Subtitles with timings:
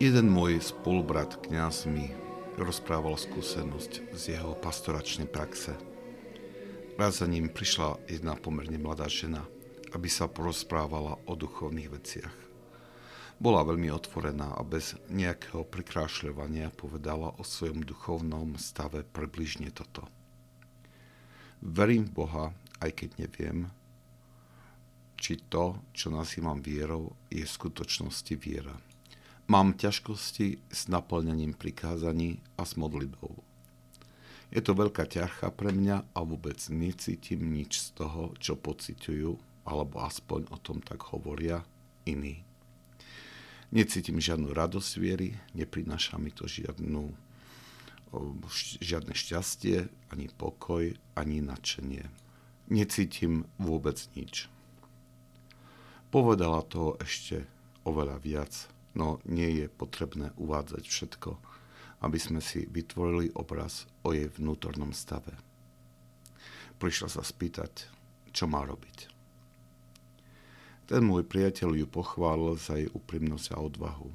[0.00, 2.08] Jeden môj spolubrat kňaz mi
[2.56, 5.76] rozprával skúsenosť z jeho pastoračnej praxe.
[6.96, 9.44] Raz za ním prišla jedna pomerne mladá žena,
[9.92, 12.36] aby sa porozprávala o duchovných veciach.
[13.36, 20.08] Bola veľmi otvorená a bez nejakého prikrášľovania povedala o svojom duchovnom stave približne toto.
[21.60, 23.68] Verím v Boha, aj keď neviem,
[25.20, 28.80] či to, čo nazývam vierou, je v skutočnosti viera.
[29.50, 33.34] Mám ťažkosti s naplňaním prikázaní a s modlitbou.
[34.54, 39.34] Je to veľká ťarcha pre mňa a vôbec necítim nič z toho, čo pociťujú,
[39.66, 41.66] alebo aspoň o tom tak hovoria
[42.06, 42.46] iní.
[43.74, 47.10] Necítim žiadnu radosť viery, neprináša mi to žiadnu,
[48.78, 52.06] žiadne šťastie, ani pokoj, ani nadšenie.
[52.70, 54.46] Necítim vôbec nič.
[56.14, 57.50] Povedala toho ešte
[57.82, 61.30] oveľa viac no nie je potrebné uvádzať všetko,
[62.00, 65.36] aby sme si vytvorili obraz o jej vnútornom stave.
[66.80, 67.92] Prišla sa spýtať,
[68.32, 69.12] čo má robiť.
[70.88, 74.10] Ten môj priateľ ju pochválil za jej úprimnosť a odvahu.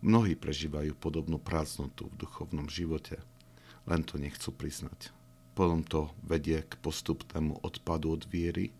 [0.00, 3.18] Mnohí prežívajú podobnú prázdnotu v duchovnom živote,
[3.90, 5.10] len to nechcú priznať.
[5.56, 8.70] Potom to vedie k postupnému odpadu od viery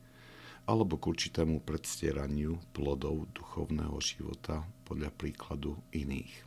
[0.67, 6.47] alebo k určitému predstieraniu plodov duchovného života podľa príkladu iných.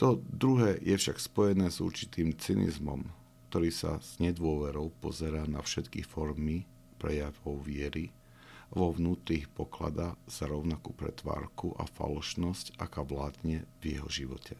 [0.00, 3.06] To druhé je však spojené s určitým cynizmom,
[3.52, 6.64] ktorý sa s nedôverou pozerá na všetky formy
[6.98, 8.10] prejavov viery
[8.72, 14.56] vo vnútri ich poklada za rovnakú pretvárku a falošnosť, aká vládne v jeho živote.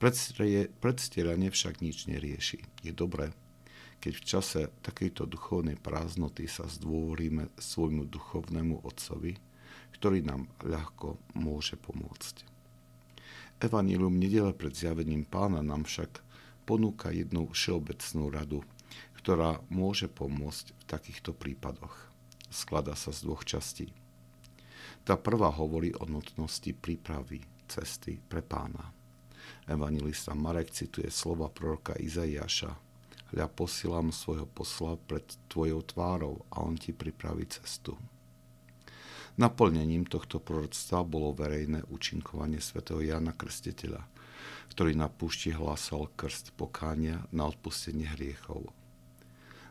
[0.00, 2.64] Predstieranie však nič nerieši.
[2.80, 3.36] Je dobré,
[3.98, 9.34] keď v čase takejto duchovnej prázdnoty sa zdôvoríme svojmu duchovnému otcovi,
[9.98, 12.46] ktorý nám ľahko môže pomôcť.
[13.58, 16.22] Evanílium nedele pred zjavením pána nám však
[16.62, 18.60] ponúka jednu všeobecnú radu,
[19.18, 22.14] ktorá môže pomôcť v takýchto prípadoch.
[22.48, 23.90] Sklada sa z dvoch častí.
[25.02, 28.94] Tá prvá hovorí o nutnosti prípravy cesty pre pána.
[29.66, 32.87] Evangelista Marek cituje slova proroka Izaiáša
[33.28, 37.96] Hľa posielam svojho posla pred tvojou tvárou a on ti pripraví cestu.
[39.38, 44.02] Naplnením tohto proroctva bolo verejné účinkovanie svätého Jana Krstiteľa,
[44.74, 48.74] ktorý na púšti hlásal krst pokánia na odpustenie hriechov.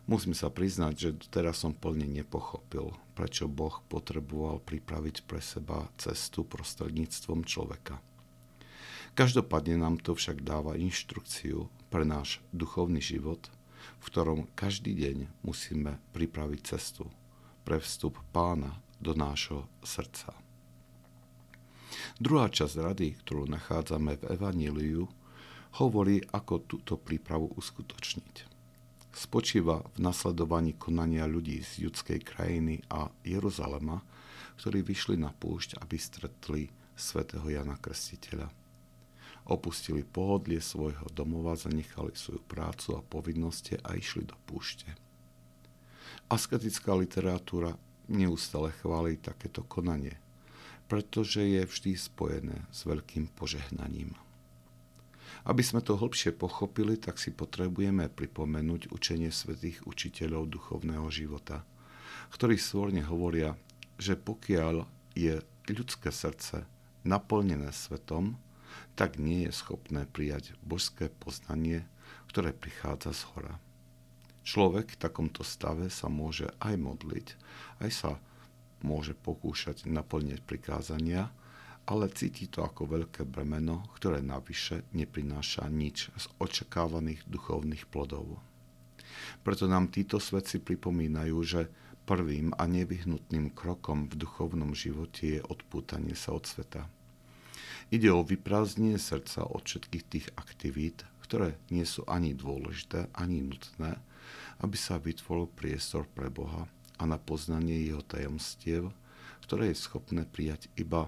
[0.08, 6.48] Musím sa priznať, že teraz som plne nepochopil, prečo Boh potreboval pripraviť pre seba cestu
[6.48, 8.00] prostredníctvom človeka.
[9.18, 13.50] Každopádne nám to však dáva inštrukciu pre náš duchovný život,
[13.98, 17.10] v ktorom každý deň musíme pripraviť cestu
[17.66, 20.38] pre vstup pána do nášho srdca.
[22.22, 25.10] Druhá časť rady, ktorú nachádzame v Evaníliu,
[25.82, 28.46] hovorí, ako túto prípravu uskutočniť.
[29.18, 33.98] Spočíva v nasledovaní konania ľudí z judskej krajiny a Jeruzalema,
[34.62, 38.67] ktorí vyšli na púšť, aby stretli svätého Jana Krstiteľa
[39.48, 44.92] opustili pohodlie svojho domova, zanechali svoju prácu a povinnosti a išli do púšte.
[46.28, 47.80] Asketická literatúra
[48.12, 50.20] neustále chváli takéto konanie,
[50.92, 54.16] pretože je vždy spojené s veľkým požehnaním.
[55.48, 61.64] Aby sme to hlbšie pochopili, tak si potrebujeme pripomenúť učenie svetých učiteľov duchovného života,
[62.36, 63.56] ktorí svorne hovoria,
[63.96, 64.84] že pokiaľ
[65.16, 65.40] je
[65.72, 66.68] ľudské srdce
[67.08, 68.36] naplnené svetom,
[68.98, 71.86] tak nie je schopné prijať božské poznanie,
[72.34, 73.56] ktoré prichádza z hora.
[74.48, 77.28] Človek v takomto stave sa môže aj modliť,
[77.84, 78.12] aj sa
[78.82, 81.30] môže pokúšať naplniť prikázania,
[81.88, 88.40] ale cíti to ako veľké bremeno, ktoré navyše neprináša nič z očakávaných duchovných plodov.
[89.44, 91.72] Preto nám títo svedci pripomínajú, že
[92.08, 96.88] prvým a nevyhnutným krokom v duchovnom živote je odpútanie sa od sveta–
[97.88, 103.96] Ide o vyprázdnenie srdca od všetkých tých aktivít, ktoré nie sú ani dôležité, ani nutné,
[104.60, 106.68] aby sa vytvoril priestor pre Boha
[107.00, 108.92] a na poznanie jeho tajomstiev,
[109.48, 111.08] ktoré je schopné prijať iba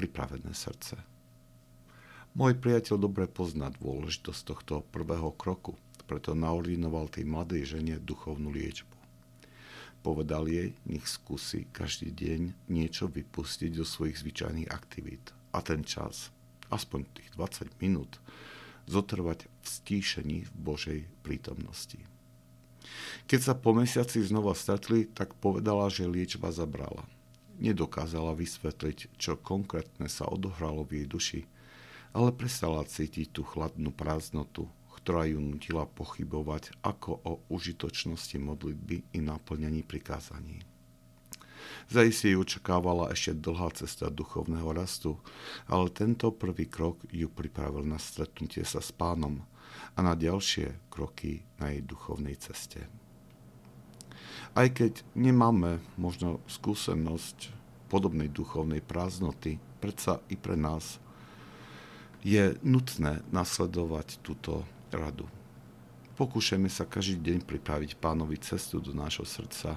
[0.00, 0.96] pripravené srdce.
[2.32, 5.76] Môj priateľ dobre pozná dôležitosť tohto prvého kroku,
[6.08, 8.96] preto naordinoval tej mladej žene duchovnú liečbu.
[10.00, 16.34] Povedal jej, nech skúsi každý deň niečo vypustiť do svojich zvyčajných aktivít– a ten čas,
[16.74, 18.18] aspoň tých 20 minút,
[18.90, 22.02] zotrvať v stíšení v Božej prítomnosti.
[23.24, 27.06] Keď sa po mesiaci znova stretli, tak povedala, že liečba zabrala.
[27.54, 31.40] nedokázala vysvetliť, čo konkrétne sa odohralo v jej duši,
[32.10, 34.66] ale prestala cítiť tú chladnú prázdnotu,
[34.98, 40.73] ktorá ju nutila pochybovať ako o užitočnosti modlitby i naplňaní prikázaní.
[41.88, 45.20] Zajistie ju očakávala ešte dlhá cesta duchovného rastu,
[45.68, 49.44] ale tento prvý krok ju pripravil na stretnutie sa s pánom
[49.94, 52.86] a na ďalšie kroky na jej duchovnej ceste.
[54.54, 57.50] Aj keď nemáme možno skúsenosť
[57.90, 61.02] podobnej duchovnej prázdnoty, predsa i pre nás
[62.24, 65.26] je nutné nasledovať túto radu.
[66.14, 69.76] Pokúšajme sa každý deň pripraviť pánovi cestu do nášho srdca,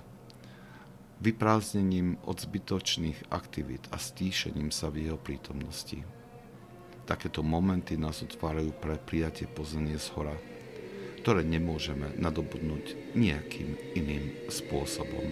[1.21, 6.01] vyprázdnením od zbytočných aktivít a stíšením sa v jeho prítomnosti.
[7.07, 10.35] Takéto momenty nás otvárajú pre prijatie poznanie z hora,
[11.23, 15.31] ktoré nemôžeme nadobudnúť nejakým iným spôsobom.